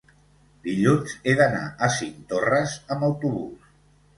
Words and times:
Dilluns 0.67 1.13
he 1.31 1.35
d'anar 1.41 1.61
a 1.89 1.91
Cinctorres 1.99 2.75
amb 2.97 3.09
autobús. 3.11 3.73